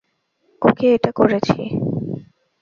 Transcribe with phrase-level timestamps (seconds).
[0.61, 1.59] ওকে, এটা করেছি।